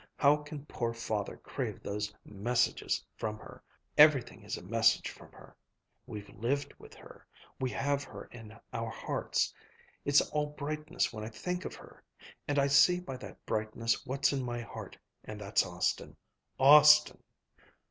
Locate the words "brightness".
10.53-11.13, 13.45-14.03